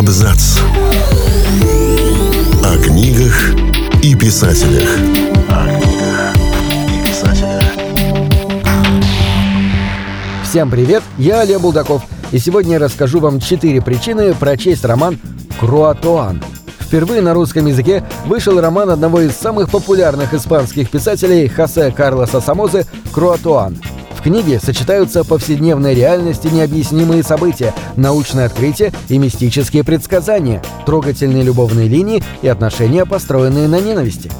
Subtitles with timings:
[0.00, 0.56] Абзац.
[2.64, 3.50] О книгах
[4.02, 4.88] и писателях.
[5.50, 6.36] О книгах
[6.88, 7.62] и писателях.
[10.42, 15.18] Всем привет, я Олег Булдаков, и сегодня я расскажу вам четыре причины прочесть роман
[15.60, 16.42] «Круатуан».
[16.78, 22.86] Впервые на русском языке вышел роман одного из самых популярных испанских писателей Хосе Карлоса Самозы
[23.12, 23.76] «Круатуан».
[24.20, 31.88] В книге сочетаются повседневная реальность и необъяснимые события, научные открытия и мистические предсказания, трогательные любовные
[31.88, 34.30] линии и отношения, построенные на ненависти.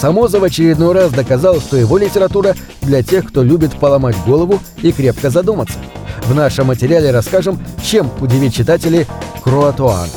[0.00, 4.92] Самоза в очередной раз доказал, что его литература для тех, кто любит поломать голову и
[4.92, 5.78] крепко задуматься.
[6.26, 9.04] В нашем материале расскажем, чем удивить читателей
[9.42, 10.10] Круатуан.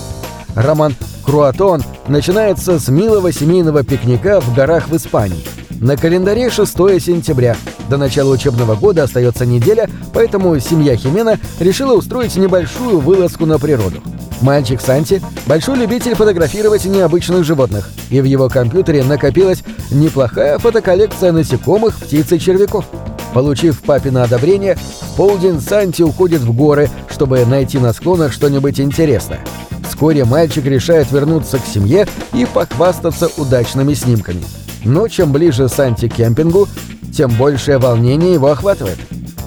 [0.53, 0.93] Роман
[1.25, 5.56] «Круатон» начинается с милого семейного пикника в горах в Испании.
[5.79, 7.55] На календаре 6 сентября.
[7.87, 14.01] До начала учебного года остается неделя, поэтому семья Химена решила устроить небольшую вылазку на природу.
[14.41, 21.95] Мальчик Санти– большой любитель фотографировать необычных животных, и в его компьютере накопилась неплохая фотоколлекция насекомых,
[21.97, 22.85] птиц и червяков.
[23.33, 24.77] Получив папино одобрение,
[25.15, 29.41] полдень Санти уходит в горы, чтобы найти на склонах что-нибудь интересное.
[29.87, 34.43] Вскоре мальчик решает вернуться к семье и похвастаться удачными снимками.
[34.87, 36.67] Но чем ближе Санти к кемпингу,
[37.13, 38.97] тем большее волнение его охватывает.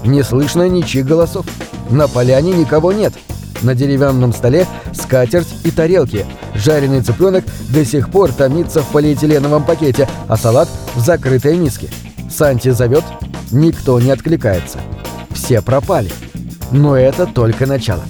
[0.04, 1.46] Не слышно ничьих голосов.
[1.88, 3.14] На поляне никого нет.
[3.62, 6.26] На деревянном столе скатерть и тарелки.
[6.54, 11.88] Жареный цыпленок до сих пор томится в полиэтиленовом пакете, а салат в закрытой миске.
[12.30, 13.04] Санти зовет,
[13.50, 14.78] никто не откликается.
[15.30, 16.10] Все пропали.
[16.70, 18.04] Но это только начало.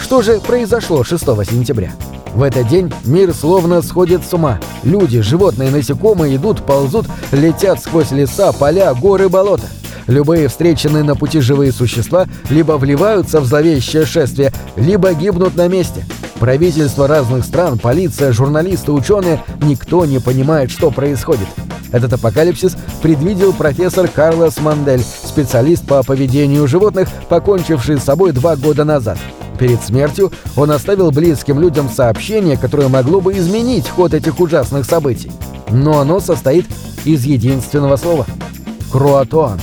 [0.00, 1.92] Что же произошло 6 сентября?
[2.34, 4.58] В этот день мир словно сходит с ума.
[4.82, 9.66] Люди, животные, насекомые идут, ползут, летят сквозь леса, поля, горы, болота.
[10.06, 16.04] Любые встреченные на пути живые существа либо вливаются в зловещее шествие, либо гибнут на месте.
[16.40, 21.46] Правительства разных стран, полиция, журналисты, ученые– никто не понимает, что происходит.
[21.92, 28.84] Этот апокалипсис предвидел профессор Карлос Мандель, специалист по поведению животных, покончивший с собой два года
[28.84, 29.18] назад.
[29.58, 35.30] Перед смертью он оставил близким людям сообщение, которое могло бы изменить ход этих ужасных событий.
[35.70, 36.66] Но оно состоит
[37.04, 38.26] из единственного слова–
[38.92, 39.60] «Круатуан».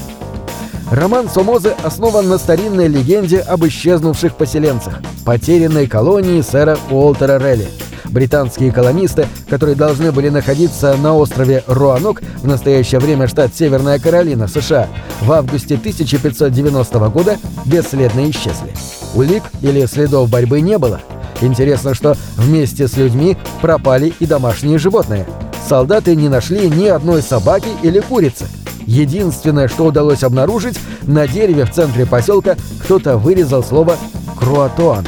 [0.92, 7.68] Роман Сомозы основан на старинной легенде об исчезнувших поселенцах, потерянной колонии сэра Уолтера Релли.
[8.06, 14.48] Британские колонисты, которые должны были находиться на острове Руанок, в настоящее время штат Северная Каролина,
[14.48, 14.88] США,
[15.22, 18.74] в августе 1590 года бесследно исчезли.
[19.16, 21.02] Улик или следов борьбы не было.
[21.42, 25.26] Интересно, что вместе с людьми пропали и домашние животные.
[25.68, 28.46] Солдаты не нашли ни одной собаки или курицы.
[28.86, 33.96] Единственное, что удалось обнаружить, на дереве в центре поселка кто-то вырезал слово
[34.38, 35.06] «круатуан».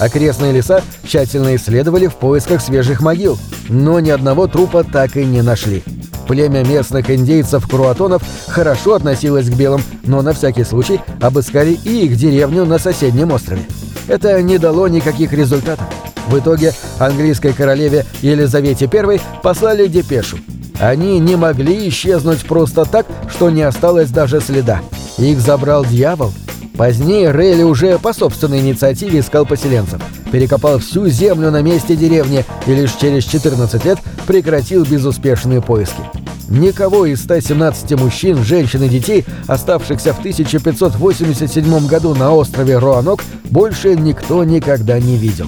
[0.00, 3.38] Окрестные леса тщательно исследовали в поисках свежих могил,
[3.68, 5.84] но ни одного трупа так и не нашли.
[6.30, 12.64] Племя местных индейцев-круатонов хорошо относилось к белым, но на всякий случай обыскали и их деревню
[12.64, 13.62] на соседнем острове.
[14.06, 15.84] Это не дало никаких результатов.
[16.28, 20.38] В итоге английской королеве Елизавете I послали депешу.
[20.78, 24.82] Они не могли исчезнуть просто так, что не осталось даже следа.
[25.18, 26.32] Их забрал дьявол.
[26.76, 30.00] Позднее Рейли уже по собственной инициативе искал поселенцев.
[30.30, 33.98] Перекопал всю землю на месте деревни и лишь через 14 лет
[34.28, 36.19] прекратил безуспешные поиски.
[36.50, 43.94] Никого из 117 мужчин, женщин и детей, оставшихся в 1587 году на острове Роанок, больше
[43.94, 45.46] никто никогда не видел.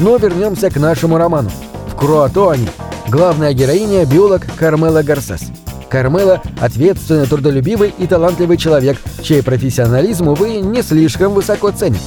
[0.00, 1.50] Но вернемся к нашему роману.
[1.86, 2.66] В Круатуане
[3.08, 5.42] главная героиня– биолог Кармела Гарсес.
[5.88, 12.00] Кармела– ответственный, трудолюбивый и талантливый человек, чей профессионализм, увы, не слишком высоко ценит.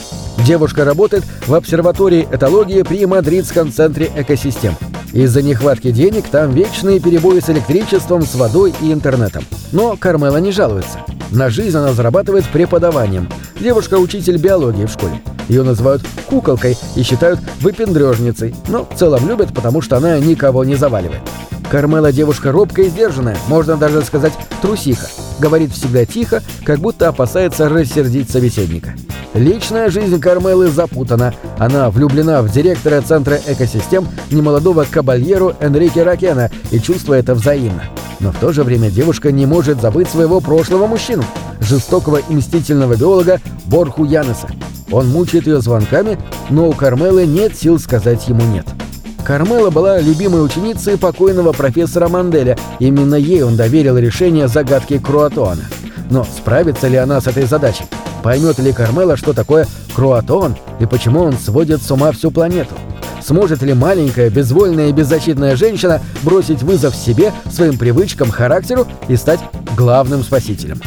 [0.46, 4.74] Девушка работает в обсерватории этологии при Мадридском центре экосистем.
[5.14, 9.46] Из-за нехватки денег там вечные перебои с электричеством, с водой и интернетом.
[9.72, 11.00] Но Кармела не жалуется.
[11.30, 13.30] На жизнь она зарабатывает преподаванием.
[13.60, 15.22] Девушка– учитель биологии в школе.
[15.48, 20.76] Ее называют куколкой и считают выпендрежницей, но в целом любят, потому что она никого не
[20.76, 21.22] заваливает.
[21.70, 24.34] Кармела девушка робкая и сдержанная, можно даже сказать
[24.64, 25.08] трусиха.
[25.40, 28.96] Говорит всегда тихо, как будто опасается рассердить собеседника.
[29.34, 31.34] Личная жизнь Кармелы запутана.
[31.58, 37.84] Она влюблена в директора Центра экосистем немолодого кабальеру Энрике Ракена и чувствует это взаимно.
[38.20, 41.24] Но в то же время девушка не может забыть своего прошлого мужчину,
[41.60, 44.48] жестокого и мстительного биолога Борху Янеса.
[44.92, 46.20] Он мучает ее звонками,
[46.52, 48.68] но у Кармелы нет сил сказать ему «нет».
[49.24, 55.64] Кармела была любимой ученицей покойного профессора Манделя, именно ей он доверил решение загадки Круатуана.
[56.12, 57.86] Но справится ли она с этой задачей?
[58.24, 62.74] Поймет ли Кармела, что такое Круатон и почему он сводит с ума всю планету?
[63.22, 69.40] Сможет ли маленькая, безвольная и беззащитная женщина бросить вызов себе, своим привычкам, характеру и стать
[69.76, 70.82] главным спасителем?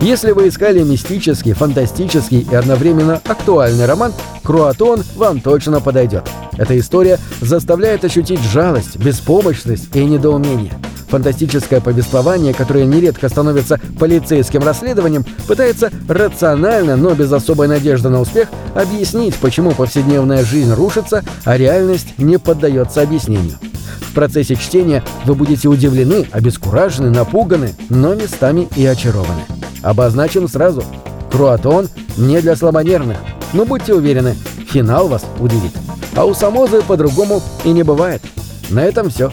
[0.00, 4.12] Если вы искали мистический, фантастический и одновременно актуальный роман,
[4.42, 6.28] «Круатон» вам точно подойдет.
[6.56, 10.72] Эта история заставляет ощутить жалость, беспомощность и недоумение.
[11.08, 18.48] Фантастическое повествование, которое нередко становится полицейским расследованием, пытается рационально, но без особой надежды на успех,
[18.74, 23.54] объяснить, почему повседневная жизнь рушится, а реальность не поддается объяснению.
[24.00, 29.42] В процессе чтения вы будете удивлены, обескуражены, напуганы, но местами и очарованы.
[29.82, 30.82] Обозначим сразу.
[31.30, 33.18] Круатон не для слабонервных,
[33.52, 34.34] но будьте уверены,
[34.70, 35.72] финал вас удивит.
[36.16, 38.22] А у Самозы по-другому и не бывает.
[38.70, 39.32] На этом все.